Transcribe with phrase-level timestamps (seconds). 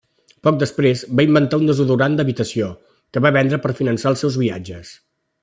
[0.45, 2.71] Poc després, va inventar un desodorant d'habitació,
[3.15, 4.97] que va vendre per finançar els seus viatges.